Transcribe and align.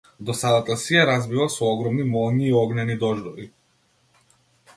Досадата 0.27 0.77
си 0.83 0.95
ја 0.95 1.03
разбива 1.09 1.47
со 1.57 1.69
огромни 1.75 2.07
молњи 2.15 2.49
и 2.49 2.57
огнени 2.63 2.97
дождови. 3.05 3.51